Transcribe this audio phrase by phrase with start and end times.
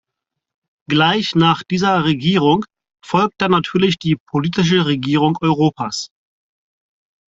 [0.87, 2.65] Gleich nach dieser Regierung
[3.05, 6.09] folgt dann natürlich die politische Regierung Europas.